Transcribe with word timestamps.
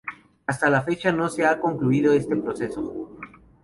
Hasta 0.47 0.67
la 0.71 0.81
fecha 0.81 1.11
no 1.11 1.29
se 1.29 1.45
ha 1.45 1.59
concluido 1.59 2.11
este 2.13 2.35
proceso. 2.35 3.15